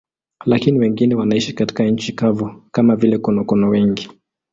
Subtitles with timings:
[0.45, 4.09] Lakini wengine wanaishi katika nchi kavu, kama vile konokono wengi.